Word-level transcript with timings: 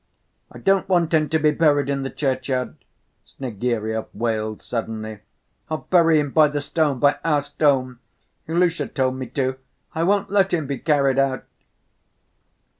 "I 0.51 0.57
don't 0.57 0.89
want 0.89 1.13
him 1.13 1.29
to 1.29 1.37
be 1.37 1.51
buried 1.51 1.87
in 1.87 2.01
the 2.01 2.09
churchyard," 2.09 2.75
Snegiryov 3.23 4.07
wailed 4.15 4.63
suddenly; 4.63 5.19
"I'll 5.69 5.85
bury 5.91 6.19
him 6.19 6.31
by 6.31 6.47
the 6.47 6.59
stone, 6.59 6.97
by 6.97 7.19
our 7.23 7.43
stone! 7.43 7.99
Ilusha 8.47 8.87
told 8.87 9.13
me 9.17 9.27
to. 9.27 9.57
I 9.93 10.01
won't 10.01 10.31
let 10.31 10.55
him 10.55 10.65
be 10.65 10.79
carried 10.79 11.19
out!" 11.19 11.43